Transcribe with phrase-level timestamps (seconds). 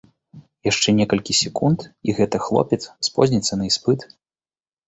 [0.71, 3.99] Яшчэ некалькі секунд і гэты хлопец спозніцца на іспыт!